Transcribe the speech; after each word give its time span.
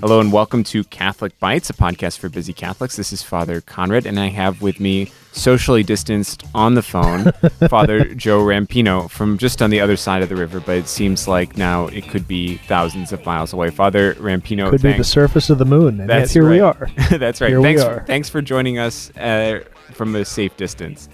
Hello 0.00 0.20
and 0.20 0.32
welcome 0.32 0.64
to 0.64 0.84
Catholic 0.84 1.38
Bytes, 1.38 1.68
a 1.68 1.74
podcast 1.74 2.16
for 2.18 2.30
busy 2.30 2.54
Catholics. 2.54 2.96
This 2.96 3.12
is 3.12 3.22
Father 3.22 3.60
Conrad, 3.60 4.06
and 4.06 4.18
I 4.18 4.28
have 4.28 4.62
with 4.62 4.80
me, 4.80 5.12
socially 5.32 5.82
distanced 5.82 6.44
on 6.54 6.74
the 6.74 6.80
phone, 6.80 7.32
Father 7.68 8.04
Joe 8.14 8.40
Rampino 8.40 9.10
from 9.10 9.36
just 9.36 9.60
on 9.60 9.68
the 9.68 9.80
other 9.80 9.96
side 9.96 10.22
of 10.22 10.30
the 10.30 10.36
river, 10.36 10.60
but 10.60 10.78
it 10.78 10.88
seems 10.88 11.28
like 11.28 11.58
now 11.58 11.88
it 11.88 12.08
could 12.08 12.26
be 12.26 12.56
thousands 12.56 13.12
of 13.12 13.22
miles 13.26 13.52
away. 13.52 13.68
Father 13.68 14.14
Rampino, 14.14 14.70
Could 14.70 14.80
be 14.80 14.94
the 14.94 15.04
surface 15.04 15.50
of 15.50 15.58
the 15.58 15.66
moon, 15.66 16.00
and 16.00 16.08
That's 16.08 16.34
yet 16.34 16.40
here 16.40 16.50
we 16.50 16.60
are. 16.60 16.88
That's 17.18 17.42
right. 17.42 17.50
Here 17.50 17.60
we 17.60 17.64
thanks, 17.64 17.82
are. 17.82 18.02
thanks 18.06 18.30
for 18.30 18.40
joining 18.40 18.78
us 18.78 19.14
uh, 19.18 19.62
from 19.92 20.16
a 20.16 20.24
safe 20.24 20.56
distance. 20.56 21.10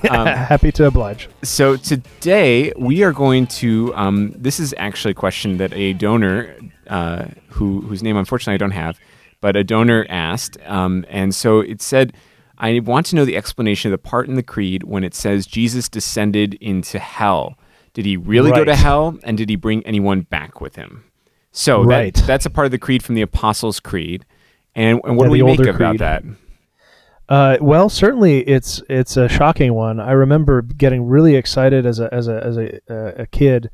Um, 0.10 0.26
Happy 0.52 0.72
to 0.72 0.86
oblige. 0.86 1.28
So 1.42 1.76
today 1.76 2.72
we 2.76 3.02
are 3.02 3.12
going 3.12 3.46
to. 3.48 3.94
Um, 3.94 4.32
this 4.36 4.58
is 4.60 4.74
actually 4.78 5.12
a 5.12 5.14
question 5.14 5.56
that 5.58 5.72
a 5.72 5.92
donor, 5.94 6.54
uh, 6.88 7.26
who 7.50 7.80
whose 7.82 8.02
name 8.02 8.16
unfortunately 8.16 8.54
I 8.54 8.58
don't 8.58 8.72
have, 8.72 8.98
but 9.40 9.56
a 9.56 9.64
donor 9.64 10.06
asked, 10.08 10.56
um, 10.66 11.04
and 11.08 11.34
so 11.34 11.60
it 11.60 11.80
said, 11.80 12.12
"I 12.58 12.80
want 12.80 13.06
to 13.06 13.16
know 13.16 13.24
the 13.24 13.36
explanation 13.36 13.92
of 13.92 13.92
the 14.00 14.08
part 14.08 14.28
in 14.28 14.34
the 14.34 14.42
creed 14.42 14.82
when 14.84 15.04
it 15.04 15.14
says 15.14 15.46
Jesus 15.46 15.88
descended 15.88 16.54
into 16.54 16.98
hell. 16.98 17.56
Did 17.94 18.04
he 18.06 18.16
really 18.16 18.50
go 18.52 18.64
to 18.64 18.74
hell, 18.76 19.18
and 19.22 19.36
did 19.38 19.48
he 19.48 19.56
bring 19.56 19.84
anyone 19.86 20.22
back 20.22 20.60
with 20.60 20.76
him?" 20.76 21.04
So 21.52 21.82
Right. 21.84 22.14
that, 22.14 22.26
that's 22.26 22.46
a 22.46 22.50
part 22.50 22.64
of 22.66 22.70
the 22.70 22.78
creed 22.78 23.02
from 23.02 23.14
the 23.14 23.22
Apostles' 23.22 23.78
Creed, 23.80 24.24
and, 24.74 25.00
and 25.04 25.16
what 25.16 25.24
Yeah, 25.24 25.28
do 25.28 25.30
we 25.32 25.42
make 25.56 25.60
about 25.60 25.76
creed. 25.76 26.00
that? 26.00 26.22
Uh, 27.28 27.56
well, 27.60 27.88
certainly 27.88 28.40
it's 28.48 28.82
it's 28.90 29.16
a 29.16 29.28
shocking 29.28 29.74
one. 29.74 30.00
I 30.00 30.12
remember 30.12 30.60
getting 30.62 31.06
really 31.06 31.34
excited 31.36 31.86
as 31.86 31.98
a 32.00 32.12
as 32.12 32.28
a 32.28 32.44
as 32.44 32.56
a 32.58 32.76
uh, 32.90 33.22
a 33.22 33.26
kid 33.26 33.70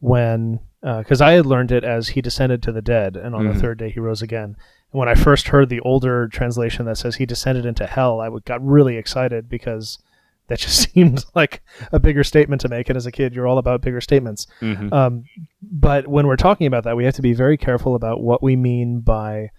when 0.00 0.60
because 0.82 1.20
I 1.20 1.32
had 1.32 1.46
learned 1.46 1.72
it 1.72 1.84
as 1.84 2.08
he 2.08 2.20
descended 2.20 2.62
to 2.64 2.72
the 2.72 2.82
dead, 2.82 3.16
and 3.16 3.34
on 3.34 3.46
Mhm. 3.46 3.54
the 3.54 3.60
third 3.60 3.78
day 3.78 3.90
he 3.90 4.00
rose 4.00 4.22
again. 4.22 4.56
And 4.92 4.98
when 5.00 5.08
I 5.08 5.14
first 5.14 5.48
heard 5.48 5.68
the 5.68 5.80
older 5.80 6.28
translation 6.28 6.86
that 6.86 6.96
says 6.98 7.16
he 7.16 7.26
descended 7.26 7.66
into 7.66 7.86
hell, 7.86 8.20
I 8.20 8.26
w- 8.26 8.42
got 8.44 8.64
really 8.64 8.96
excited 8.96 9.48
because 9.48 9.98
that 10.46 10.58
just 10.60 10.90
seemed 10.92 11.24
like 11.34 11.62
a 11.92 11.98
bigger 12.00 12.24
statement 12.24 12.60
to 12.62 12.68
make. 12.68 12.88
And 12.88 12.96
as 12.96 13.06
a 13.06 13.12
kid, 13.12 13.34
you're 13.34 13.46
all 13.46 13.58
about 13.58 13.82
bigger 13.82 14.00
statements. 14.00 14.46
Mhm. 14.62 14.92
Um, 14.92 15.24
but 15.62 16.06
when 16.08 16.26
we're 16.26 16.36
talking 16.36 16.66
about 16.66 16.84
that, 16.84 16.96
we 16.96 17.04
have 17.04 17.14
to 17.14 17.22
be 17.22 17.34
very 17.34 17.56
careful 17.56 17.94
about 17.94 18.22
what 18.22 18.42
we 18.42 18.54
mean 18.56 19.00
by 19.00 19.50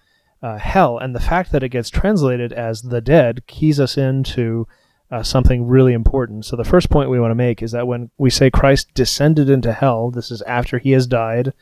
uh, 0.42 0.58
hell. 0.58 0.98
And 0.98 1.14
the 1.14 1.20
fact 1.20 1.52
that 1.52 1.62
it 1.62 1.68
gets 1.70 1.90
translated 1.90 2.52
as 2.52 2.82
the 2.82 3.00
dead 3.00 3.46
keys 3.46 3.78
us 3.80 3.96
into 3.98 4.66
uh, 5.10 5.22
something 5.22 5.66
really 5.66 5.92
important. 5.92 6.44
So 6.44 6.56
the 6.56 6.64
first 6.64 6.88
point 6.88 7.10
we 7.10 7.18
want 7.20 7.30
to 7.32 7.34
make 7.36 7.62
is 7.62 7.72
that 7.72 7.86
when 7.86 8.10
we 8.16 8.30
say 8.30 8.50
Christ 8.50 8.94
descended 8.94 9.50
into 9.50 9.72
hell, 9.72 10.10
this 10.10 10.30
is 10.30 10.40
after 10.42 10.78
he 10.78 10.92
has 10.92 11.06
died 11.06 11.52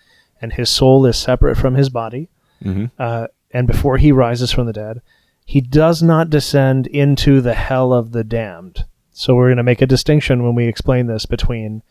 and 0.41 0.53
his 0.53 0.69
soul 0.71 1.07
is 1.07 1.17
separate 1.17 1.57
from 1.57 1.75
his 1.75 1.89
body, 1.89 2.29
Mhm. 2.63 2.91
uh, 2.99 3.29
and 3.51 3.67
before 3.67 3.97
he 3.97 4.13
rises 4.13 4.53
from 4.53 4.67
the 4.67 4.73
dead, 4.73 5.01
he 5.45 5.61
does 5.63 6.03
not 6.03 6.29
descend 6.29 6.87
into 6.89 7.41
the 7.41 7.55
hell 7.55 7.93
of 7.95 8.13
the 8.13 8.23
damned. 8.23 8.85
So 9.13 9.35
we're 9.35 9.49
going 9.49 9.57
to 9.57 9.63
make 9.63 9.81
a 9.83 9.87
distinction 9.87 10.43
when 10.45 10.55
we 10.55 10.67
explain 10.67 11.07
this 11.07 11.25
between 11.27 11.83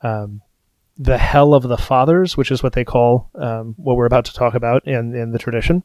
um, 0.00 0.40
the 0.98 1.18
hell 1.18 1.54
of 1.54 1.64
the 1.64 1.76
fathers, 1.76 2.36
which 2.36 2.50
is 2.50 2.62
what 2.62 2.72
they 2.72 2.84
call 2.84 3.28
um, 3.34 3.74
what 3.76 3.96
we're 3.96 4.06
about 4.06 4.24
to 4.26 4.32
talk 4.34 4.54
about 4.54 4.86
in, 4.86 5.14
in 5.14 5.32
the 5.32 5.38
tradition, 5.38 5.82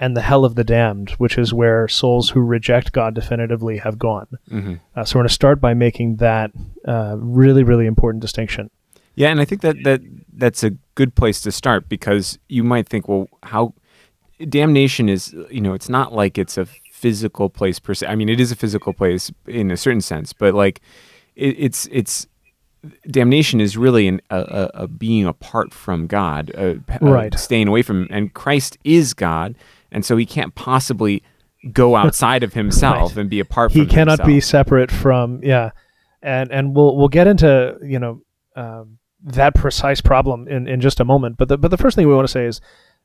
and 0.00 0.16
the 0.16 0.22
hell 0.22 0.44
of 0.44 0.54
the 0.54 0.64
damned, 0.64 1.10
which 1.18 1.36
is 1.38 1.52
where 1.52 1.86
souls 1.86 2.30
who 2.30 2.40
reject 2.40 2.92
God 2.92 3.14
definitively 3.14 3.76
have 3.78 3.98
gone. 3.98 4.26
Mhm. 4.50 4.80
Uh, 4.96 5.04
so 5.04 5.18
we're 5.18 5.22
going 5.22 5.28
to 5.28 5.34
start 5.34 5.60
by 5.60 5.74
making 5.74 6.16
that 6.16 6.50
uh, 6.88 7.16
really, 7.18 7.62
really 7.62 7.86
important 7.86 8.22
distinction. 8.22 8.70
Yeah, 9.14 9.28
and 9.28 9.40
I 9.40 9.44
think 9.44 9.60
that, 9.60 9.76
that 9.84 10.00
that's 10.32 10.64
a 10.64 10.70
good 10.94 11.14
place 11.14 11.40
to 11.42 11.52
start 11.52 11.88
because 11.88 12.38
you 12.48 12.64
might 12.64 12.88
think, 12.88 13.06
well, 13.08 13.28
how 13.42 13.74
damnation 14.48 15.08
is, 15.08 15.34
you 15.50 15.60
know, 15.60 15.74
it's 15.74 15.88
not 15.90 16.12
like 16.14 16.38
it's 16.38 16.56
a 16.56 16.64
physical 16.90 17.50
place 17.50 17.78
per 17.78 17.92
se. 17.92 18.06
I 18.06 18.14
mean, 18.14 18.28
it 18.30 18.40
is 18.40 18.50
a 18.50 18.56
physical 18.56 18.92
place 18.94 19.30
in 19.46 19.70
a 19.70 19.76
certain 19.76 20.00
sense, 20.00 20.32
but 20.32 20.54
like 20.54 20.80
it, 21.36 21.56
it's 21.58 21.86
it's 21.92 22.26
damnation 23.10 23.60
is 23.60 23.76
really 23.76 24.08
an, 24.08 24.20
a, 24.30 24.38
a, 24.38 24.70
a 24.84 24.88
being 24.88 25.26
apart 25.26 25.74
from 25.74 26.06
God, 26.06 26.50
p- 26.54 26.62
uh, 26.62 26.78
Right. 27.02 27.38
staying 27.38 27.68
away 27.68 27.82
from, 27.82 28.06
and 28.10 28.32
Christ 28.32 28.78
is 28.84 29.12
God, 29.12 29.54
and 29.92 30.04
so 30.04 30.16
he 30.16 30.26
can't 30.26 30.54
possibly 30.54 31.22
go 31.72 31.96
outside 32.02 32.42
of 32.42 32.54
himself 32.54 33.10
Right. 33.12 33.20
and 33.22 33.30
be 33.30 33.40
apart 33.40 33.72
he 33.72 33.86
cannot 33.86 34.24
be 34.24 34.40
separate 34.40 34.90
from 34.90 35.40
yeah 35.42 35.70
and 36.22 36.50
and 36.50 36.74
we'll 36.74 36.96
we'll 36.96 37.08
get 37.08 37.26
into 37.26 37.76
you 37.82 37.98
know 37.98 38.22
um, 38.56 38.98
that 39.22 39.54
precise 39.54 40.00
problem 40.00 40.48
in 40.48 40.66
in 40.66 40.80
just 40.80 41.00
a 41.00 41.04
moment 41.04 41.36
but 41.36 41.48
the 41.48 41.58
but 41.58 41.70
the 41.70 41.76
first 41.76 41.96
thing 41.96 42.08
we 42.08 42.14
want 42.14 42.26
to 42.26 42.32
say 42.32 42.46
is 42.46 42.60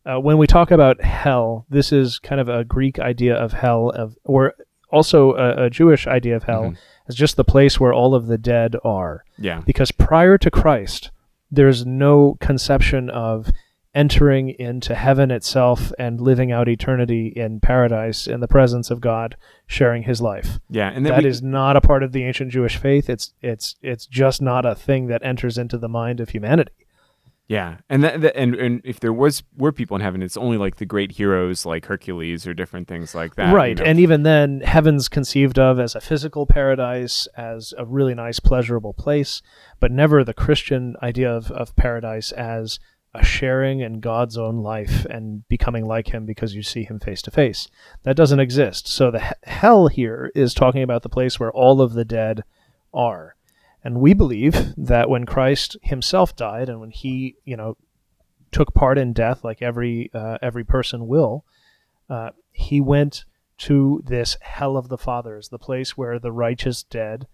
uh, 0.05 0.19
when 0.19 0.37
we 0.37 0.47
talk 0.47 0.71
about 0.71 1.01
hell 1.01 1.65
this 1.69 1.91
is 1.91 2.19
kind 2.19 2.39
of 2.39 2.47
a 2.47 2.63
greek 2.63 2.99
idea 2.99 3.35
of 3.35 3.53
hell 3.53 3.89
of 3.89 4.15
or 4.23 4.53
also 4.91 5.33
a, 5.33 5.65
a 5.65 5.69
jewish 5.69 6.07
idea 6.07 6.35
of 6.35 6.43
hell 6.43 6.63
Mhm. 6.63 6.77
as 7.09 7.15
just 7.15 7.35
the 7.35 7.43
place 7.43 7.79
where 7.79 7.91
all 7.93 8.15
of 8.15 8.27
the 8.27 8.37
dead 8.37 8.75
are 8.85 9.23
Yeah. 9.37 9.61
because 9.65 9.91
prior 9.91 10.37
to 10.37 10.49
Christ, 10.51 11.11
there's 11.51 11.85
no 11.85 12.37
conception 12.39 13.09
of 13.09 13.49
entering 13.95 14.49
into 14.49 14.93
heaven 14.93 15.31
itself 15.31 15.91
and 15.97 16.19
living 16.21 16.51
out 16.51 16.67
eternity 16.67 17.27
in 17.35 17.59
paradise 17.61 18.27
in 18.27 18.41
the 18.41 18.47
presence 18.47 18.91
of 18.91 18.99
God, 19.01 19.37
sharing 19.65 20.03
His 20.03 20.21
life. 20.21 20.59
Yeah. 20.69 20.91
And 20.93 21.05
That 21.05 21.23
we- 21.23 21.29
is 21.29 21.41
not 21.41 21.77
a 21.77 21.81
part 21.81 22.03
of 22.03 22.11
the 22.11 22.23
ancient 22.23 22.51
Jewish 22.51 22.77
faith. 22.77 23.09
It's 23.09 23.33
it's 23.41 23.75
it's 23.81 24.05
just 24.05 24.41
not 24.41 24.65
a 24.65 24.75
thing 24.75 25.07
that 25.07 25.23
enters 25.23 25.57
into 25.57 25.77
the 25.77 25.89
mind 25.89 26.19
of 26.19 26.29
humanity. 26.29 26.73
Yeah, 27.47 27.77
and 27.89 28.03
that, 28.03 28.21
that 28.21 28.35
and 28.35 28.55
and 28.55 28.81
if 28.83 28.99
there 28.99 29.13
was 29.13 29.43
were 29.55 29.71
people 29.71 29.93
in 29.93 30.01
heaven, 30.01 30.23
it's 30.23 30.35
only 30.35 30.57
like 30.57 30.77
the 30.77 30.85
great 30.85 31.11
heroes 31.11 31.63
like 31.63 31.85
Hercules 31.85 32.47
or 32.47 32.55
different 32.55 32.87
things 32.87 33.13
like 33.13 33.35
that. 33.35 33.49
you 33.49 33.55
right. 33.55 33.77
know? 33.77 33.83
And 33.83 33.99
even 33.99 34.23
then, 34.23 34.61
heaven's 34.61 35.07
conceived 35.07 35.59
of 35.59 35.79
as 35.79 35.93
a 35.93 36.01
physical 36.01 36.47
paradise, 36.47 37.27
as 37.37 37.71
a 37.77 37.85
really 37.85 38.15
nice, 38.15 38.39
pleasurable 38.39 38.93
place, 38.93 39.43
but 39.79 39.91
never 39.91 40.23
the 40.23 40.33
Christian 40.33 40.95
idea 41.03 41.31
of, 41.31 41.51
of 41.51 41.75
paradise 41.75 42.31
as 42.31 42.79
a 43.15 43.23
sharing 43.23 43.79
in 43.79 43.99
God's 43.99 44.37
own 44.37 44.57
life 44.57 45.05
and 45.05 45.47
becoming 45.47 45.85
like 45.87 46.07
Him 46.13 46.25
because 46.25 46.53
you 46.55 46.61
see 46.63 46.83
Him 46.83 46.99
face 46.99 47.21
to 47.23 47.31
face. 47.31 47.67
That 48.03 48.15
doesn't 48.15 48.39
exist. 48.39 48.87
So 48.87 49.11
the 49.11 49.19
he- 49.19 49.31
hell 49.43 49.87
here 49.87 50.31
is 50.35 50.53
talking 50.53 50.83
about 50.83 51.01
the 51.03 51.09
place 51.09 51.39
where 51.39 51.51
all 51.51 51.81
of 51.81 51.93
the 51.93 52.05
dead 52.05 52.43
are. 52.93 53.35
And 53.83 53.99
we 54.01 54.13
believe 54.13 54.73
that 54.77 55.09
when 55.09 55.25
Christ 55.25 55.77
himself 55.81 56.35
died 56.35 56.69
and 56.69 56.79
when 56.81 56.91
he, 56.91 57.35
you 57.45 57.55
know, 57.55 57.77
took 58.51 58.73
part 58.73 58.97
in 58.97 59.13
death 59.13 59.43
like 59.43 59.61
every 59.61 60.09
uh, 60.13 60.37
every 60.41 60.63
person 60.63 61.07
will, 61.07 61.45
uh, 62.09 62.29
he 62.51 62.79
went 62.81 63.25
to 63.57 64.01
this 64.05 64.37
hell 64.41 64.75
of 64.77 64.87
the 64.89 64.97
fathers, 64.97 65.49
the 65.49 65.59
place 65.59 65.95
where 65.97 66.19
the 66.19 66.31
righteous 66.31 66.83
dead 66.83 67.27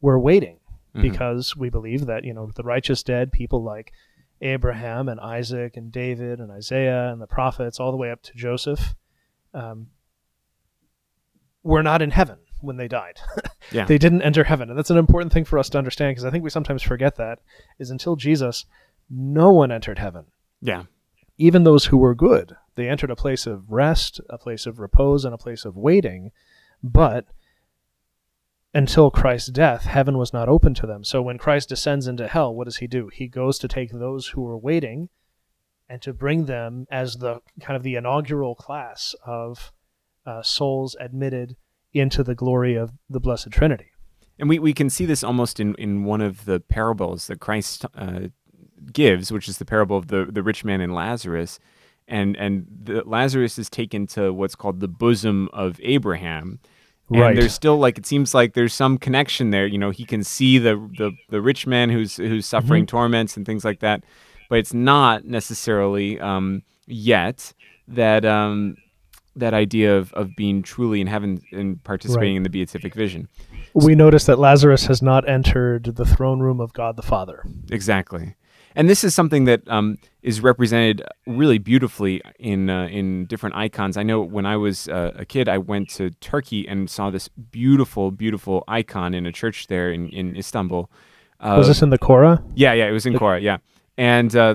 were 0.00 0.18
waiting, 0.18 0.58
Mhm. 0.94 1.02
because 1.02 1.56
we 1.56 1.68
believe 1.70 2.06
that 2.06 2.24
you 2.24 2.32
know 2.34 2.50
the 2.54 2.62
righteous 2.62 3.02
dead, 3.02 3.32
people 3.32 3.62
like 3.62 3.92
Abraham 4.40 5.08
and 5.08 5.20
Isaac 5.20 5.76
and 5.76 5.90
David 5.90 6.40
and 6.40 6.50
Isaiah 6.50 7.10
and 7.12 7.20
the 7.20 7.26
prophets, 7.26 7.80
all 7.80 7.90
the 7.90 7.96
way 7.96 8.10
up 8.10 8.22
to 8.22 8.32
Joseph, 8.34 8.94
um, 9.54 9.88
were 11.62 11.82
not 11.82 12.02
in 12.02 12.10
heaven 12.10 12.38
when 12.60 12.76
they 12.76 12.88
died. 12.88 13.20
Yeah. 13.70 13.84
they 13.84 13.98
didn't 13.98 14.22
enter 14.22 14.44
heaven, 14.44 14.70
and 14.70 14.78
that's 14.78 14.88
an 14.88 14.96
important 14.96 15.30
thing 15.30 15.44
for 15.44 15.58
us 15.58 15.68
to 15.68 15.76
understand 15.76 16.12
because 16.12 16.24
I 16.24 16.30
think 16.30 16.42
we 16.42 16.48
sometimes 16.48 16.82
forget 16.82 17.16
that 17.16 17.40
is 17.78 17.90
until 17.90 18.16
Jesus, 18.16 18.64
no 19.10 19.52
one 19.52 19.70
entered 19.70 19.98
heaven 19.98 20.24
yeah, 20.60 20.84
even 21.36 21.64
those 21.64 21.86
who 21.86 21.98
were 21.98 22.14
good. 22.14 22.56
They 22.74 22.88
entered 22.88 23.10
a 23.10 23.16
place 23.16 23.46
of 23.46 23.70
rest, 23.70 24.20
a 24.28 24.38
place 24.38 24.66
of 24.66 24.78
repose, 24.78 25.24
and 25.24 25.34
a 25.34 25.38
place 25.38 25.64
of 25.64 25.76
waiting. 25.76 26.32
But 26.82 27.26
until 28.74 29.10
Christ's 29.10 29.50
death, 29.50 29.84
heaven 29.84 30.18
was 30.18 30.32
not 30.32 30.48
open 30.48 30.74
to 30.74 30.86
them. 30.86 31.04
So 31.04 31.22
when 31.22 31.38
Christ 31.38 31.68
descends 31.70 32.06
into 32.06 32.28
hell, 32.28 32.54
what 32.54 32.64
does 32.64 32.78
he 32.78 32.86
do? 32.86 33.08
He 33.12 33.28
goes 33.28 33.58
to 33.58 33.68
take 33.68 33.90
those 33.92 34.28
who 34.28 34.42
were 34.42 34.58
waiting 34.58 35.08
and 35.88 36.02
to 36.02 36.12
bring 36.12 36.44
them 36.44 36.86
as 36.90 37.16
the 37.16 37.40
kind 37.60 37.76
of 37.76 37.82
the 37.82 37.94
inaugural 37.94 38.54
class 38.54 39.14
of 39.26 39.72
uh, 40.26 40.42
souls 40.42 40.96
admitted 41.00 41.56
into 41.94 42.22
the 42.22 42.34
glory 42.34 42.74
of 42.74 42.92
the 43.08 43.20
Blessed 43.20 43.50
Trinity. 43.50 43.92
and 44.38 44.48
we, 44.48 44.58
we 44.58 44.74
can 44.74 44.90
see 44.90 45.06
this 45.06 45.24
almost 45.24 45.58
in, 45.58 45.74
in 45.76 46.04
one 46.04 46.20
of 46.20 46.44
the 46.44 46.60
parables 46.60 47.26
that 47.26 47.40
Christ 47.40 47.86
uh, 47.96 48.28
gives, 48.92 49.32
which 49.32 49.48
is 49.48 49.58
the 49.58 49.64
parable 49.64 49.96
of 49.96 50.08
the, 50.08 50.26
the 50.30 50.42
rich 50.42 50.64
man 50.64 50.80
and 50.80 50.94
Lazarus, 50.94 51.58
and 52.06 52.36
and 52.36 52.66
the, 52.84 53.02
Lazarus 53.04 53.58
is 53.58 53.68
taken 53.68 54.06
to 54.08 54.32
what's 54.32 54.54
called 54.54 54.80
the 54.80 54.88
bosom 54.88 55.48
of 55.52 55.80
Abraham. 55.82 56.60
And 57.10 57.20
Right. 57.20 57.34
there's 57.36 57.54
still 57.54 57.78
like 57.78 57.96
it 57.98 58.04
seems 58.06 58.34
like 58.34 58.52
there's 58.54 58.74
some 58.74 58.98
connection 58.98 59.50
there. 59.50 59.66
You 59.66 59.78
know, 59.78 59.90
he 59.90 60.04
can 60.04 60.22
see 60.22 60.58
the 60.58 60.74
the, 60.98 61.12
the 61.30 61.40
rich 61.40 61.66
man 61.66 61.88
who's 61.90 62.16
who's 62.16 62.44
suffering 62.46 62.84
torments 62.86 63.36
and 63.36 63.46
things 63.46 63.64
like 63.64 63.80
that, 63.80 64.04
but 64.50 64.58
it's 64.58 64.74
not 64.74 65.24
necessarily 65.24 66.20
um, 66.20 66.62
yet 66.86 67.52
that 67.88 68.24
um, 68.26 68.76
that 69.36 69.54
idea 69.54 69.96
of, 69.96 70.12
of 70.14 70.34
being 70.36 70.62
truly 70.62 71.00
in 71.00 71.06
heaven 71.06 71.40
and 71.52 71.82
participating 71.84 72.32
Right. 72.34 72.36
in 72.38 72.42
the 72.42 72.50
beatific 72.50 72.94
vision. 72.94 73.28
We 73.72 73.94
notice 73.94 74.26
that 74.26 74.38
Lazarus 74.38 74.86
has 74.86 75.00
not 75.00 75.28
entered 75.28 75.84
the 75.84 76.04
throne 76.04 76.40
room 76.40 76.60
of 76.60 76.72
God 76.72 76.96
the 76.96 77.02
Father. 77.02 77.44
Exactly. 77.70 78.34
And 78.74 78.88
this 78.88 79.02
is 79.04 79.14
something 79.14 79.44
that 79.44 79.66
um, 79.68 79.98
is 80.22 80.40
represented 80.40 81.02
really 81.26 81.58
beautifully 81.58 82.20
in 82.38 82.70
uh, 82.70 82.86
in 82.86 83.26
different 83.26 83.56
icons. 83.56 83.96
I 83.96 84.02
know 84.02 84.20
when 84.20 84.46
I 84.46 84.56
was 84.56 84.88
uh, 84.88 85.12
a 85.16 85.24
kid, 85.24 85.48
I 85.48 85.58
went 85.58 85.88
to 85.90 86.10
Turkey 86.20 86.66
and 86.68 86.88
saw 86.88 87.10
this 87.10 87.28
beautiful, 87.28 88.10
beautiful 88.10 88.64
icon 88.68 89.14
in 89.14 89.26
a 89.26 89.32
church 89.32 89.66
there 89.68 89.90
in 89.90 90.08
in 90.10 90.36
Istanbul. 90.36 90.90
Uh, 91.40 91.54
Was 91.58 91.68
this 91.68 91.82
in 91.82 91.90
the 91.90 91.98
Chora? 91.98 92.42
yeah, 92.54 92.72
yeah, 92.72 92.88
it 92.88 92.92
was 92.92 93.06
in 93.06 93.14
Chora. 93.14 93.40
Yeah, 93.40 93.58
and 93.96 94.34
uh, 94.34 94.54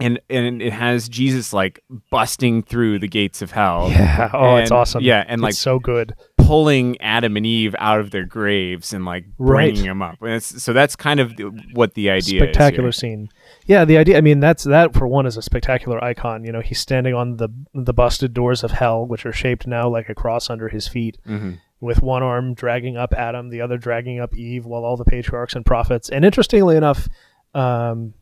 and 0.00 0.20
and 0.30 0.62
it 0.62 0.72
has 0.72 1.08
Jesus 1.08 1.52
like 1.52 1.82
busting 2.10 2.62
through 2.62 2.98
the 3.00 3.08
gates 3.08 3.42
of 3.42 3.50
hell. 3.52 3.88
Yeah. 3.90 4.30
Oh, 4.32 4.56
it's 4.56 4.70
awesome. 4.70 5.02
Yeah, 5.02 5.24
and 5.26 5.40
It's 5.40 5.42
like 5.42 5.54
so 5.54 5.78
good. 5.78 6.14
pulling 6.36 7.00
Adam 7.00 7.36
and 7.36 7.44
Eve 7.44 7.74
out 7.78 8.00
of 8.00 8.10
their 8.10 8.24
graves 8.24 8.92
and 8.92 9.04
like 9.04 9.24
Right. 9.38 9.72
bringing 9.72 9.86
them 9.88 10.00
up. 10.02 10.16
And 10.22 10.32
it's, 10.34 10.62
so 10.62 10.72
that's 10.72 10.96
kind 10.96 11.20
of 11.20 11.32
what 11.74 11.94
the 11.94 12.10
idea 12.10 12.40
spectacular 12.40 12.92
scene. 12.92 13.28
Yeah, 13.66 13.84
the 13.84 13.98
idea. 13.98 14.16
I 14.16 14.20
mean, 14.22 14.40
that's 14.40 14.64
that 14.64 14.94
for 14.94 15.06
one 15.06 15.26
is 15.26 15.36
a 15.36 15.42
spectacular 15.42 16.02
icon. 16.02 16.44
You 16.44 16.52
know, 16.52 16.60
he's 16.60 16.78
standing 16.80 17.14
on 17.14 17.36
the 17.36 17.48
the 17.74 17.92
busted 17.92 18.32
doors 18.34 18.64
of 18.64 18.70
hell, 18.72 19.06
which 19.06 19.26
are 19.26 19.32
shaped 19.32 19.66
now 19.66 19.88
like 19.88 20.08
a 20.08 20.14
cross 20.14 20.48
under 20.50 20.68
his 20.68 20.88
feet, 20.88 21.18
hmm 21.26 21.52
with 21.80 22.02
one 22.02 22.24
arm 22.24 22.54
dragging 22.54 22.96
up 22.96 23.12
Adam, 23.12 23.50
the 23.50 23.60
other 23.60 23.78
dragging 23.78 24.18
up 24.18 24.34
Eve, 24.36 24.66
while 24.66 24.84
all 24.84 24.96
the 24.96 25.04
patriarchs 25.04 25.54
and 25.54 25.64
prophets. 25.64 26.08
And 26.08 26.24
interestingly 26.24 26.76
enough, 26.76 27.08
um, 27.54 28.14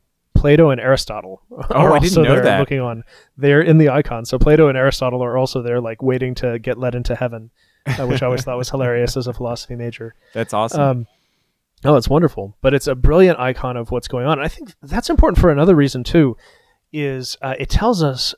Plato 0.46 0.70
and 0.70 0.80
Aristotle 0.80 1.42
are 1.50 1.92
I 1.92 1.98
didn't 1.98 2.16
also 2.18 2.22
know 2.22 2.40
that. 2.40 2.60
looking 2.60 2.78
on. 2.78 3.02
They're 3.36 3.60
in 3.60 3.78
the 3.78 3.88
icon. 3.88 4.24
So 4.24 4.38
Plato 4.38 4.68
and 4.68 4.78
Aristotle 4.78 5.24
are 5.24 5.36
also 5.36 5.60
there, 5.60 5.80
like 5.80 6.02
waiting 6.02 6.36
to 6.36 6.60
get 6.60 6.78
led 6.78 6.94
into 6.94 7.16
heaven, 7.16 7.50
uh, 7.84 8.06
which 8.06 8.22
I 8.22 8.26
always 8.26 8.44
thought 8.44 8.56
was 8.56 8.70
hilarious 8.70 9.16
as 9.16 9.26
a 9.26 9.32
philosophy 9.32 9.74
major. 9.74 10.14
That's 10.34 10.54
awesome. 10.54 10.80
Um, 10.80 11.06
oh, 11.84 11.96
it's 11.96 12.08
wonderful, 12.08 12.56
but 12.60 12.74
it's 12.74 12.86
a 12.86 12.94
brilliant 12.94 13.40
icon 13.40 13.76
of 13.76 13.90
what's 13.90 14.06
going 14.06 14.24
on. 14.24 14.38
And 14.38 14.44
I 14.44 14.48
think 14.48 14.72
that's 14.82 15.10
important 15.10 15.40
for 15.40 15.50
another 15.50 15.74
reason 15.74 16.04
too, 16.04 16.36
is 16.92 17.36
uh, 17.42 17.56
it 17.58 17.68
tells 17.68 18.00
us 18.00 18.32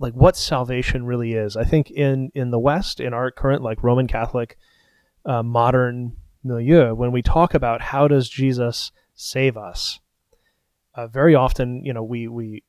like 0.00 0.14
what 0.14 0.36
salvation 0.36 1.06
really 1.06 1.34
is. 1.34 1.56
I 1.56 1.62
think 1.62 1.92
in 1.92 2.32
in 2.34 2.50
the 2.50 2.58
West, 2.58 2.98
in 2.98 3.14
our 3.14 3.30
current 3.30 3.62
like 3.62 3.84
Roman 3.84 4.08
Catholic 4.08 4.58
uh, 5.24 5.44
modern 5.44 6.16
milieu, 6.42 6.92
when 6.92 7.12
we 7.12 7.22
talk 7.22 7.54
about 7.54 7.80
how 7.80 8.08
does 8.08 8.28
Jesus 8.28 8.90
save 9.14 9.56
us, 9.56 10.00
uh, 11.00 11.06
very 11.08 11.34
often 11.34 11.84
you 11.84 11.92
know 11.92 12.02
we 12.02 12.28
we 12.28 12.62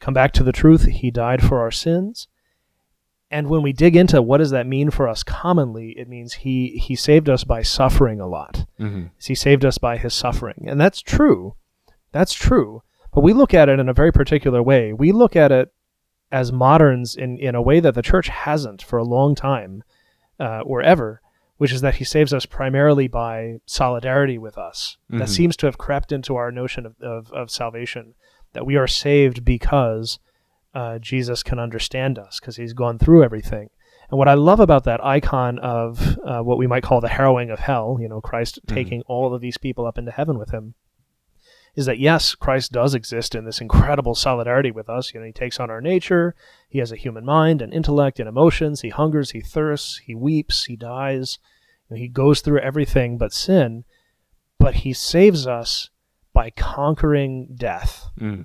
come 0.00 0.14
back 0.14 0.32
to 0.32 0.44
the 0.44 0.52
truth. 0.52 0.84
He 0.84 1.10
died 1.10 1.42
for 1.42 1.60
our 1.60 1.70
sins. 1.70 2.28
And 3.30 3.48
when 3.48 3.62
we 3.62 3.72
dig 3.74 3.94
into 3.94 4.22
what 4.22 4.38
does 4.38 4.50
that 4.52 4.66
mean 4.66 4.90
for 4.90 5.06
us 5.06 5.22
commonly, 5.22 5.90
it 5.98 6.08
means 6.08 6.32
he 6.34 6.78
he 6.78 6.96
saved 6.96 7.28
us 7.28 7.44
by 7.44 7.62
suffering 7.62 8.20
a 8.20 8.26
lot. 8.26 8.64
hmm 8.78 9.06
He 9.22 9.34
saved 9.34 9.64
us 9.64 9.76
by 9.78 9.98
his 9.98 10.14
suffering. 10.14 10.64
And 10.66 10.80
that's 10.80 11.00
true. 11.02 11.54
That's 12.12 12.32
true. 12.32 12.82
But 13.12 13.22
we 13.22 13.32
look 13.34 13.52
at 13.52 13.68
it 13.68 13.78
in 13.78 13.88
a 13.88 13.92
very 13.94 14.12
particular 14.12 14.62
way. 14.62 14.92
We 14.92 15.12
look 15.12 15.36
at 15.36 15.52
it 15.52 15.72
as 16.30 16.52
moderns 16.52 17.16
in, 17.16 17.38
in 17.38 17.54
a 17.54 17.62
way 17.62 17.80
that 17.80 17.94
the 17.94 18.02
church 18.02 18.28
hasn't 18.28 18.82
for 18.82 18.98
a 18.98 19.04
long 19.04 19.34
time 19.34 19.82
uh, 20.40 20.60
or 20.60 20.82
ever, 20.82 21.20
which 21.58 21.72
is 21.72 21.80
that 21.82 21.96
he 21.96 22.04
saves 22.04 22.32
us 22.32 22.46
primarily 22.46 23.06
by 23.08 23.58
solidarity 23.66 24.38
with 24.38 24.56
us. 24.58 24.96
That 25.10 25.22
Mhm. 25.28 25.28
seems 25.28 25.56
to 25.58 25.66
have 25.66 25.78
crept 25.78 26.10
into 26.12 26.34
our 26.36 26.50
notion 26.50 26.86
of, 26.86 26.94
of, 27.02 27.30
of 27.32 27.50
salvation, 27.50 28.14
that 28.54 28.64
we 28.66 28.76
are 28.76 28.86
saved 28.86 29.44
because 29.44 30.18
uh, 30.74 30.98
Jesus 30.98 31.42
can 31.42 31.58
understand 31.58 32.18
us, 32.18 32.38
because 32.40 32.56
he's 32.56 32.72
gone 32.74 32.98
through 32.98 33.24
everything. 33.24 33.68
And 34.10 34.18
what 34.18 34.28
I 34.28 34.34
love 34.34 34.60
about 34.60 34.84
that 34.84 35.04
icon 35.04 35.58
of 35.58 36.18
uh, 36.24 36.40
what 36.40 36.58
we 36.58 36.66
might 36.66 36.82
call 36.82 37.00
the 37.00 37.08
harrowing 37.08 37.50
of 37.50 37.58
hell, 37.58 37.98
you 38.00 38.08
know, 38.08 38.20
Christ 38.20 38.60
Mhm. 38.66 38.74
taking 38.74 39.02
all 39.06 39.34
of 39.34 39.40
these 39.40 39.58
people 39.58 39.86
up 39.86 39.98
into 39.98 40.12
heaven 40.12 40.38
with 40.38 40.50
him, 40.50 40.74
is 41.78 41.86
that 41.86 42.00
yes, 42.00 42.34
Christ 42.34 42.72
does 42.72 42.92
exist 42.94 43.34
in 43.36 43.44
this 43.44 43.60
incredible 43.60 44.14
solidarity 44.16 44.72
with 44.72 44.88
us. 44.88 45.14
You 45.14 45.20
know, 45.20 45.26
he 45.26 45.32
takes 45.32 45.60
on 45.60 45.70
our 45.70 45.80
nature. 45.80 46.34
He 46.68 46.80
has 46.80 46.90
a 46.90 46.96
human 46.96 47.24
mind 47.24 47.62
and 47.62 47.72
intellect 47.72 48.18
and 48.18 48.28
emotions. 48.28 48.80
He 48.80 48.88
hungers, 48.88 49.30
he 49.30 49.40
thirsts, 49.40 49.98
he 49.98 50.14
weeps, 50.14 50.64
he 50.64 50.74
dies. 50.76 51.38
You 51.88 51.94
know, 51.96 52.00
he 52.00 52.08
goes 52.08 52.40
through 52.40 52.58
everything 52.60 53.16
but 53.16 53.32
sin, 53.32 53.84
but 54.58 54.74
he 54.82 54.92
saves 54.92 55.46
us 55.46 55.90
by 56.32 56.50
conquering 56.50 57.54
death 57.54 58.06
Mm. 58.20 58.44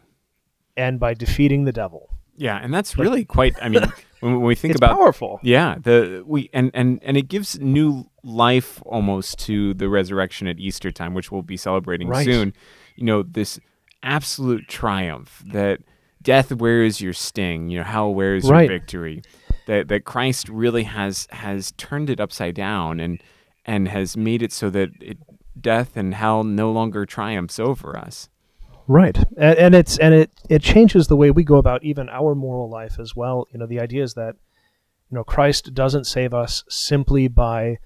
and 0.78 1.00
by 1.00 1.14
defeating 1.16 1.66
the 1.66 1.74
devil. 1.74 2.10
Yeah, 2.38 2.58
and 2.62 2.74
that's 2.74 2.98
really 2.98 3.26
quite. 3.26 3.56
I 3.62 3.70
mean, 3.70 3.84
when, 4.20 4.42
we 4.42 4.56
think 4.56 4.72
it's 4.74 4.80
about 4.80 4.96
powerful. 4.96 5.40
Yeah, 5.44 5.76
the 5.82 6.24
we 6.26 6.50
and 6.54 6.72
and 6.74 7.00
and 7.04 7.16
it 7.18 7.28
gives 7.28 7.60
new 7.60 8.10
life 8.24 8.82
almost 8.86 9.38
to 9.48 9.74
the 9.76 9.88
resurrection 9.90 10.48
at 10.48 10.60
Easter 10.60 10.92
time, 10.92 11.14
which 11.14 11.32
we'll 11.32 11.44
be 11.44 11.58
celebrating 11.58 12.08
Right. 12.08 12.26
soon. 12.26 12.54
You 12.96 13.06
know, 13.06 13.24
this 13.24 13.60
absolute 14.02 14.68
triumph 14.68 15.44
that 15.48 15.80
death 16.22 16.52
wears 16.52 17.02
your 17.02 17.14
sting, 17.14 17.70
you 17.70 17.80
know, 17.80 17.84
hell 17.84 18.14
wears 18.14 18.50
Right. 18.50 18.70
your 18.70 18.80
victory. 18.80 19.22
That 19.68 19.88
that 19.88 20.04
Christ 20.04 20.50
really 20.50 20.84
has 20.84 21.28
has 21.32 21.72
turned 21.74 22.10
it 22.10 22.20
upside 22.20 22.56
down 22.56 23.00
and 23.00 23.22
and 23.66 23.88
has 23.88 24.18
made 24.18 24.42
it 24.44 24.52
so 24.52 24.70
that 24.70 24.90
it, 25.00 25.18
death 25.60 25.96
and 25.96 26.14
hell 26.14 26.44
no 26.44 26.72
longer 26.72 27.06
triumphs 27.06 27.60
over 27.60 27.98
us. 27.98 28.30
Right, 28.88 29.18
and, 29.38 29.58
and 29.58 29.76
it's 29.76 29.98
and 29.98 30.14
it 30.14 30.32
it 30.50 30.62
changes 30.62 31.08
the 31.08 31.16
way 31.16 31.32
we 31.32 31.46
go 31.46 31.56
about 31.56 31.84
even 31.86 32.10
our 32.10 32.36
moral 32.36 32.70
life 32.70 33.00
as 33.00 33.16
well. 33.16 33.48
You 33.54 33.60
know, 33.60 33.66
the 33.66 33.80
idea 33.80 34.04
is 34.04 34.16
that 34.16 34.36
you 35.10 35.16
know 35.16 35.24
Christ 35.24 35.74
doesn't 35.74 36.06
save 36.06 36.34
us 36.34 36.66
simply 36.68 37.30
by 37.30 37.78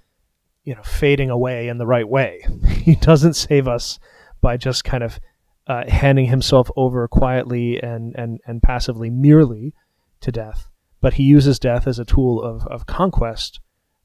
you 0.63 0.73
know 0.73 0.81
fading 0.81 1.29
away 1.29 1.67
in 1.67 1.77
the 1.77 1.85
right 1.85 2.07
way. 2.07 2.43
he 2.67 2.95
doesn't 2.95 3.35
save 3.35 3.67
us 3.67 3.99
by 4.41 4.57
just 4.57 4.83
kind 4.83 5.03
of 5.03 5.19
uh, 5.67 5.89
handing 5.89 6.27
himself 6.27 6.69
over 6.75 7.07
quietly 7.07 7.81
and 7.81 8.15
and 8.15 8.39
and 8.45 8.61
passively 8.61 9.09
merely 9.09 9.73
to 10.21 10.31
death, 10.31 10.69
but 11.01 11.15
he 11.15 11.23
uses 11.23 11.59
death 11.59 11.87
as 11.87 11.99
a 11.99 12.05
tool 12.05 12.41
of 12.41 12.65
of 12.67 12.85
conquest. 12.85 13.59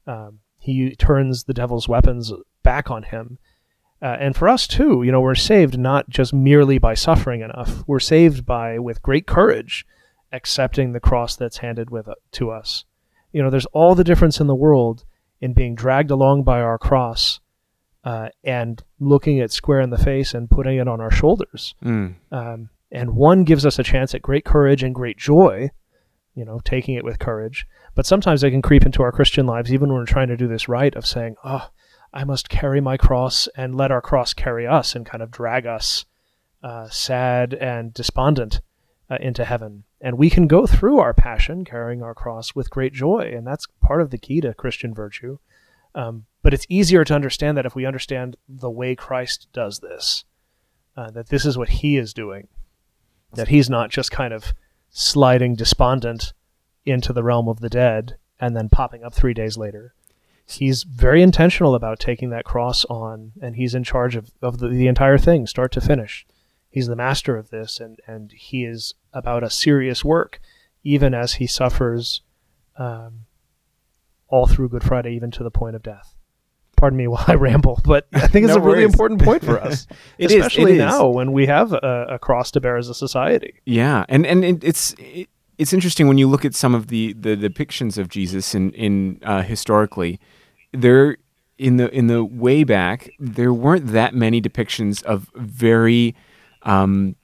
Um, 0.05 0.39
he 0.59 0.95
turns 0.95 1.43
the 1.43 1.53
devil's 1.53 1.87
weapons 1.87 2.31
back 2.63 2.89
on 2.89 3.03
him 3.03 3.37
uh, 4.03 4.17
and 4.19 4.35
for 4.35 4.49
us 4.49 4.67
too, 4.67 5.01
you 5.03 5.13
know, 5.13 5.21
we're 5.21 5.33
saved 5.33 5.79
not 5.79 6.09
just 6.09 6.33
merely 6.33 6.77
by 6.77 6.93
suffering 6.93 7.39
enough. 7.39 7.87
We're 7.87 8.01
saved 8.01 8.45
by, 8.45 8.77
with 8.77 9.01
great 9.01 9.25
courage, 9.25 9.85
accepting 10.33 10.91
the 10.91 10.99
cross 10.99 11.37
that's 11.37 11.59
handed 11.59 11.89
with 11.89 12.09
uh, 12.09 12.15
to 12.33 12.51
us. 12.51 12.83
You 13.31 13.41
know, 13.41 13.49
there's 13.49 13.65
all 13.67 13.95
the 13.95 14.03
difference 14.03 14.41
in 14.41 14.47
the 14.47 14.55
world 14.55 15.05
in 15.39 15.53
being 15.53 15.73
dragged 15.73 16.11
along 16.11 16.43
by 16.43 16.59
our 16.59 16.77
cross 16.77 17.39
uh, 18.03 18.29
and 18.43 18.83
looking 18.99 19.37
it 19.37 19.51
square 19.51 19.81
in 19.81 19.89
the 19.89 19.97
face 19.97 20.33
and 20.33 20.49
putting 20.49 20.77
it 20.77 20.87
on 20.87 21.01
our 21.01 21.11
shoulders. 21.11 21.75
Mm. 21.83 22.15
Um, 22.31 22.69
and 22.91 23.15
one 23.15 23.43
gives 23.43 23.65
us 23.65 23.79
a 23.79 23.83
chance 23.83 24.13
at 24.13 24.21
great 24.21 24.45
courage 24.45 24.83
and 24.83 24.93
great 24.93 25.17
joy, 25.17 25.71
you 26.35 26.45
know, 26.45 26.59
taking 26.63 26.95
it 26.95 27.03
with 27.03 27.19
courage. 27.19 27.65
But 27.95 28.05
sometimes 28.05 28.41
they 28.41 28.51
can 28.51 28.61
creep 28.61 28.85
into 28.85 29.01
our 29.03 29.11
Christian 29.11 29.45
lives, 29.45 29.73
even 29.73 29.89
when 29.89 29.99
we're 29.99 30.05
trying 30.05 30.27
to 30.27 30.37
do 30.37 30.47
this 30.47 30.67
right, 30.67 30.93
of 30.95 31.05
saying, 31.05 31.35
oh, 31.43 31.69
I 32.13 32.23
must 32.23 32.49
carry 32.49 32.81
my 32.81 32.97
cross 32.97 33.47
and 33.55 33.75
let 33.75 33.91
our 33.91 34.01
cross 34.01 34.33
carry 34.33 34.67
us 34.67 34.95
and 34.95 35.05
kind 35.05 35.23
of 35.23 35.31
drag 35.31 35.65
us 35.65 36.05
uh, 36.61 36.87
sad 36.89 37.53
and 37.55 37.93
despondent 37.93 38.61
uh, 39.09 39.17
into 39.19 39.43
heaven. 39.43 39.83
And 39.99 40.17
we 40.17 40.29
can 40.29 40.47
go 40.47 40.67
through 40.67 40.99
our 40.99 41.13
passion 41.13 41.65
carrying 41.65 42.03
our 42.03 42.13
cross 42.13 42.53
with 42.53 42.69
great 42.69 42.93
joy. 42.93 43.31
And 43.35 43.47
that's 43.47 43.67
part 43.81 44.01
of 44.01 44.11
the 44.11 44.17
key 44.17 44.41
to 44.41 44.53
Christian 44.53 44.93
virtue. 44.93 45.39
Um, 45.95 46.25
but 46.43 46.53
it's 46.53 46.67
easier 46.69 47.03
to 47.05 47.15
understand 47.15 47.57
that 47.57 47.65
if 47.65 47.73
we 47.73 47.85
understand 47.85 48.35
the 48.47 48.69
way 48.69 48.95
Christ 48.95 49.47
does 49.53 49.79
this, 49.79 50.25
uh, 50.95 51.09
that 51.11 51.29
this 51.29 51.45
is 51.45 51.57
what 51.57 51.69
he 51.69 51.97
is 51.97 52.13
doing, 52.13 52.49
that 53.33 53.47
he's 53.47 53.69
not 53.69 53.89
just 53.89 54.11
kind 54.11 54.33
of 54.33 54.53
sliding 54.91 55.55
despondent 55.55 56.33
into 56.85 57.13
the 57.13 57.23
realm 57.23 57.47
of 57.47 57.61
the 57.61 57.69
dead 57.69 58.17
and 58.39 58.55
then 58.55 58.69
popping 58.69 59.03
up 59.03 59.13
three 59.13 59.33
days 59.33 59.57
later. 59.57 59.95
He's 60.45 60.83
very 60.83 61.23
intentional 61.23 61.73
about 61.73 61.99
taking 61.99 62.29
that 62.31 62.43
cross 62.43 62.83
on 62.85 63.31
and 63.41 63.55
he's 63.55 63.73
in 63.73 63.85
charge 63.85 64.17
of, 64.17 64.31
of 64.41 64.59
the, 64.59 64.67
the 64.67 64.87
entire 64.87 65.17
thing 65.17 65.47
start 65.47 65.71
to 65.71 65.81
finish. 65.81 66.27
He's 66.69 66.87
the 66.87 66.95
master 66.97 67.37
of 67.37 67.49
this 67.49 67.79
and, 67.79 67.99
and 68.05 68.33
he 68.33 68.65
is 68.65 68.93
about 69.13 69.43
a 69.43 69.49
serious 69.49 70.03
work 70.03 70.41
even 70.83 71.13
as 71.13 71.35
he 71.35 71.47
suffers 71.47 72.21
um, 72.77 73.25
all 74.27 74.47
through 74.47 74.67
good 74.67 74.83
friday 74.83 75.13
even 75.13 75.31
to 75.31 75.43
the 75.43 75.51
point 75.51 75.75
of 75.75 75.83
death 75.83 76.15
pardon 76.83 76.97
me 76.97 77.07
while 77.13 77.23
i 77.27 77.33
ramble 77.49 77.79
but 77.85 78.07
i 78.13 78.27
think 78.27 78.43
it's 78.45 78.55
No 78.55 78.61
a 78.61 78.65
really 78.69 78.83
worries. 78.83 78.93
important 78.93 79.21
point 79.23 79.43
for 79.43 79.57
us 79.67 79.87
it 80.17 80.31
especially 80.31 80.73
is. 80.73 80.77
now 80.79 81.07
when 81.07 81.31
we 81.31 81.45
have 81.45 81.71
a, 81.73 82.05
a 82.15 82.19
cross 82.19 82.51
to 82.51 82.59
bear 82.61 82.75
as 82.77 82.89
a 82.89 82.93
society 83.05 83.51
Yeah, 83.65 83.99
and 84.13 84.25
and 84.31 84.43
it, 84.43 84.63
it's 84.63 84.93
it, 84.97 85.27
it's 85.61 85.71
interesting 85.77 86.07
when 86.09 86.17
you 86.17 86.27
look 86.33 86.43
at 86.49 86.53
some 86.55 86.73
of 86.79 86.83
the 86.87 87.13
the 87.13 87.35
depictions 87.37 87.97
of 87.97 88.05
Jesus 88.17 88.53
in 88.55 88.71
in 88.73 89.19
uh, 89.31 89.43
historically, 89.53 90.19
there 90.73 91.17
in 91.57 91.77
the 91.77 91.87
in 91.99 92.07
the 92.07 92.21
way 92.25 92.63
back 92.65 92.97
there 93.37 93.53
weren't 93.53 93.87
that 93.99 94.11
many 94.25 94.41
depictions 94.41 95.03
of 95.03 95.29
very 95.35 96.15
um, 96.63 97.15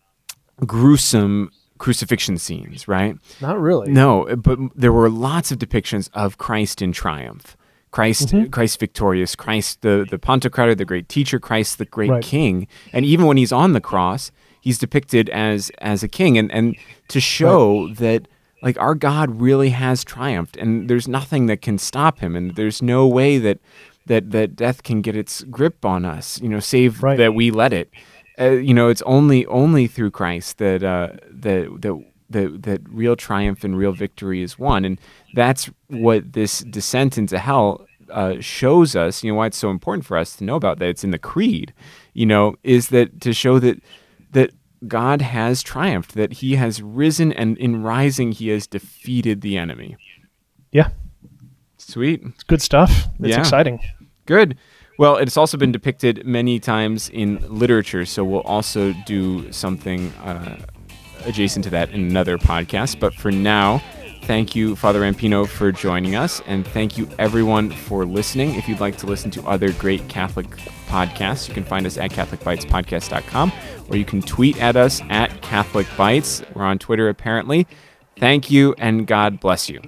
gruesome 0.66 1.50
crucifixion 1.80 2.38
scenes, 2.38 2.88
right? 2.88 3.16
not 3.42 3.60
really 3.60 3.92
No, 3.92 4.12
but 4.36 4.58
there 4.76 4.94
were 4.94 5.10
lots 5.10 5.52
of 5.52 5.58
depictions 5.60 6.10
of 6.14 6.38
Christ 6.38 6.82
in 6.82 6.92
triumph. 6.92 7.58
Christ, 7.92 8.30
Mhm. 8.30 8.52
Christ 8.52 8.80
victorious, 8.80 9.36
Christ 9.36 9.82
the 9.82 10.06
the 10.10 10.20
Pantocrator, 10.20 10.78
the 10.78 10.86
great 10.86 11.10
teacher, 11.10 11.40
Christ 11.40 11.78
the 11.78 11.86
great 11.86 12.10
Right. 12.12 12.24
King, 12.24 12.68
and 12.94 13.06
even 13.06 13.26
when 13.26 13.38
he's 13.38 13.52
on 13.52 13.74
the 13.74 13.82
cross, 13.82 14.32
he's 14.62 14.78
depicted 14.78 15.30
as 15.30 15.72
as 15.82 16.04
a 16.04 16.08
king, 16.08 16.38
and 16.38 16.52
and 16.52 16.76
to 17.08 17.20
show 17.20 17.86
right. 17.88 17.98
that 17.98 18.28
like 18.62 18.80
our 18.80 18.94
God 18.96 19.40
really 19.42 19.70
has 19.70 20.04
triumphed, 20.04 20.58
and 20.58 20.90
there's 20.90 21.08
nothing 21.08 21.46
that 21.48 21.62
can 21.62 21.78
stop 21.78 22.20
him, 22.20 22.36
and 22.36 22.56
there's 22.56 22.82
no 22.82 23.08
way 23.08 23.38
that 23.38 23.58
that 24.06 24.32
that 24.32 24.56
death 24.56 24.84
can 24.84 25.02
get 25.02 25.16
its 25.16 25.44
grip 25.44 25.86
on 25.86 26.06
us, 26.06 26.40
you 26.42 26.50
know, 26.50 26.60
save 26.60 27.02
right. 27.04 27.18
that 27.18 27.34
we 27.34 27.52
let 27.52 27.74
it. 27.74 27.90
Uh, 28.40 28.52
you 28.52 28.74
know, 28.74 28.88
it's 28.88 29.02
only 29.04 29.46
only 29.48 29.88
through 29.88 30.12
Christ 30.12 30.58
that 30.60 30.84
uh, 30.84 31.10
that 31.30 31.82
that 31.82 32.04
that 32.30 32.64
that 32.64 32.82
real 32.90 33.16
triumph 33.16 33.64
and 33.64 33.78
real 33.78 33.92
victory 33.92 34.42
is 34.42 34.58
won, 34.58 34.86
and 34.86 35.00
that's 35.34 35.70
what 35.88 36.34
this 36.34 36.60
descent 36.60 37.18
into 37.18 37.40
hell 37.40 37.86
uh, 38.12 38.36
shows 38.40 38.96
us. 38.96 39.24
You 39.24 39.32
know 39.32 39.38
why 39.38 39.48
it's 39.48 39.58
so 39.58 39.70
important 39.70 40.06
for 40.06 40.18
us 40.18 40.36
to 40.38 40.44
know 40.44 40.56
about 40.56 40.80
that. 40.80 40.90
It's 40.90 41.04
in 41.04 41.12
the 41.12 41.20
creed. 41.20 41.74
You 42.14 42.26
know, 42.26 42.56
is 42.64 42.90
that 42.90 43.22
to 43.22 43.34
show 43.34 43.60
that 43.60 43.82
that 44.32 44.52
God 44.88 45.22
has 45.22 45.62
triumphed, 45.62 46.16
that 46.16 46.34
He 46.34 46.56
has 46.56 46.82
risen, 46.82 47.32
and 47.34 47.58
in 47.58 47.84
rising, 47.84 48.32
He 48.32 48.50
has 48.50 48.68
defeated 48.68 49.42
the 49.42 49.58
enemy. 49.58 49.98
Yeah. 50.72 50.90
Sweet. 51.78 52.22
It's 52.24 52.44
good 52.44 52.62
stuff. 52.62 53.08
It's 53.20 53.30
yeah. 53.30 53.40
exciting. 53.40 53.80
Good. 54.26 54.58
Well, 55.00 55.16
it's 55.16 55.38
also 55.38 55.58
been 55.58 55.72
depicted 55.72 56.26
many 56.26 56.60
times 56.60 57.10
in 57.10 57.40
literature, 57.48 58.06
so 58.06 58.24
we'll 58.24 58.42
also 58.42 58.94
do 59.06 59.52
something 59.52 60.12
uh, 60.24 60.58
adjacent 61.26 61.64
to 61.66 61.70
that 61.72 61.90
in 61.92 62.02
another 62.02 62.38
podcast. 62.38 63.00
But 63.00 63.14
for 63.14 63.32
now, 63.32 63.82
thank 64.24 64.56
you, 64.56 64.76
Father 64.76 65.02
Rampino, 65.02 65.48
for 65.48 65.72
joining 65.72 66.16
us, 66.16 66.42
and 66.46 66.68
thank 66.68 66.98
you 66.98 67.10
everyone 67.18 67.72
for 67.72 68.06
listening. 68.06 68.56
If 68.56 68.68
you'd 68.68 68.80
like 68.80 68.98
to 68.98 69.06
listen 69.06 69.32
to 69.32 69.44
other 69.48 69.72
great 69.74 70.08
Catholic 70.08 70.48
podcasts, 70.88 71.48
you 71.48 71.54
can 71.54 71.64
find 71.64 71.86
us 71.86 71.98
at 71.98 72.12
CatholicBytesPodcast.com, 72.12 73.52
or 73.90 73.96
you 73.96 74.06
can 74.06 74.22
tweet 74.22 74.62
at 74.62 74.76
us 74.76 75.02
at 75.10 75.42
Catholic 75.42 75.88
Bytes. 75.88 76.44
We're 76.56 76.64
on 76.64 76.80
Twitter 76.80 77.10
apparently. 77.10 77.68
Thank 78.18 78.52
you, 78.52 78.76
and 78.78 79.08
God 79.08 79.40
bless 79.40 79.70
you. 79.70 79.82